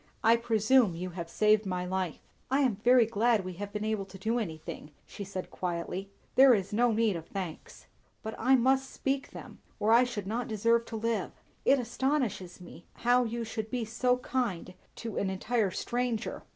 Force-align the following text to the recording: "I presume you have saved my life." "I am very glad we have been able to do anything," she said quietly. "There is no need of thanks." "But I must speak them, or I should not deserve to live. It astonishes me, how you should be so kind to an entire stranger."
"I 0.23 0.35
presume 0.35 0.95
you 0.95 1.11
have 1.11 1.29
saved 1.29 1.63
my 1.63 1.85
life." 1.85 2.17
"I 2.49 2.61
am 2.61 2.77
very 2.77 3.05
glad 3.05 3.45
we 3.45 3.53
have 3.61 3.71
been 3.71 3.85
able 3.85 4.05
to 4.05 4.17
do 4.17 4.39
anything," 4.39 4.89
she 5.05 5.23
said 5.23 5.51
quietly. 5.51 6.09
"There 6.33 6.55
is 6.55 6.73
no 6.73 6.91
need 6.91 7.15
of 7.15 7.27
thanks." 7.27 7.85
"But 8.23 8.33
I 8.39 8.55
must 8.55 8.89
speak 8.89 9.29
them, 9.29 9.59
or 9.79 9.91
I 9.91 10.03
should 10.03 10.25
not 10.25 10.47
deserve 10.47 10.85
to 10.85 10.95
live. 10.95 11.33
It 11.65 11.77
astonishes 11.77 12.59
me, 12.59 12.87
how 13.05 13.25
you 13.25 13.43
should 13.43 13.69
be 13.69 13.85
so 13.85 14.17
kind 14.17 14.73
to 14.95 15.17
an 15.19 15.29
entire 15.29 15.69
stranger." 15.69 16.41